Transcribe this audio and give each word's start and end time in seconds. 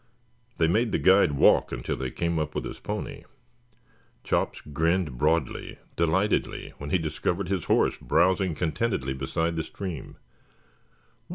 They 0.57 0.67
made 0.67 0.91
the 0.91 0.97
guide 0.97 1.33
walk 1.33 1.71
until 1.71 1.95
they 1.95 2.09
came 2.09 2.39
up 2.39 2.55
with 2.55 2.65
his 2.65 2.79
pony. 2.79 3.23
Chops 4.23 4.59
grinned 4.61 5.19
broadly, 5.19 5.77
delightedly, 5.95 6.73
when 6.79 6.89
he 6.89 6.97
discovered 6.97 7.49
his 7.49 7.65
horse 7.65 7.97
browsing 8.01 8.55
contentedly 8.55 9.13
beside 9.13 9.55
the 9.57 9.63
stream. 9.63 10.17